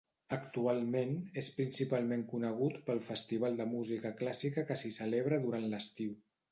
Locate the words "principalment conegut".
1.57-2.81